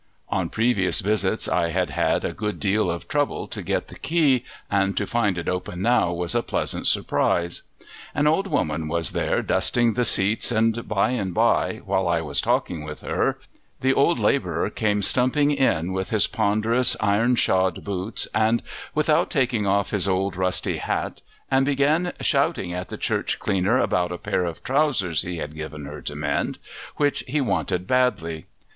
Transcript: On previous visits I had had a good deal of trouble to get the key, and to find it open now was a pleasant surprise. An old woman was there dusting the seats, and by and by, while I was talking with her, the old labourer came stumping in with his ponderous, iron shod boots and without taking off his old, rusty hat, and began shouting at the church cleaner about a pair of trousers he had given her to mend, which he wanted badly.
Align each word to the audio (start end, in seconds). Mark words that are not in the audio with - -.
On 0.29 0.49
previous 0.49 0.99
visits 0.99 1.47
I 1.47 1.69
had 1.69 1.91
had 1.91 2.25
a 2.25 2.33
good 2.33 2.59
deal 2.59 2.89
of 2.89 3.07
trouble 3.07 3.47
to 3.47 3.61
get 3.61 3.87
the 3.87 3.99
key, 3.99 4.43
and 4.67 4.97
to 4.97 5.05
find 5.05 5.37
it 5.37 5.47
open 5.47 5.83
now 5.83 6.11
was 6.11 6.33
a 6.33 6.41
pleasant 6.41 6.87
surprise. 6.87 7.61
An 8.15 8.25
old 8.25 8.47
woman 8.47 8.87
was 8.87 9.11
there 9.11 9.43
dusting 9.43 9.93
the 9.93 10.03
seats, 10.03 10.51
and 10.51 10.87
by 10.87 11.11
and 11.11 11.35
by, 11.35 11.81
while 11.85 12.07
I 12.07 12.19
was 12.21 12.41
talking 12.41 12.83
with 12.83 13.01
her, 13.01 13.37
the 13.81 13.93
old 13.93 14.17
labourer 14.17 14.71
came 14.71 15.03
stumping 15.03 15.51
in 15.51 15.93
with 15.93 16.09
his 16.09 16.25
ponderous, 16.25 16.97
iron 16.99 17.35
shod 17.35 17.83
boots 17.83 18.27
and 18.33 18.63
without 18.95 19.29
taking 19.29 19.67
off 19.67 19.91
his 19.91 20.07
old, 20.07 20.35
rusty 20.35 20.77
hat, 20.77 21.21
and 21.51 21.63
began 21.63 22.11
shouting 22.21 22.73
at 22.73 22.89
the 22.89 22.97
church 22.97 23.37
cleaner 23.37 23.77
about 23.77 24.11
a 24.11 24.17
pair 24.17 24.45
of 24.45 24.63
trousers 24.63 25.21
he 25.21 25.37
had 25.37 25.53
given 25.53 25.85
her 25.85 26.01
to 26.01 26.15
mend, 26.15 26.57
which 26.95 27.23
he 27.27 27.39
wanted 27.39 27.85
badly. 27.85 28.47